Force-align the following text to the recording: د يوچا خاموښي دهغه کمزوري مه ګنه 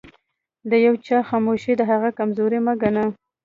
د 0.69 0.71
يوچا 0.85 1.17
خاموښي 1.29 1.73
دهغه 1.81 2.09
کمزوري 2.17 2.59
مه 2.65 2.73
ګنه 2.81 3.05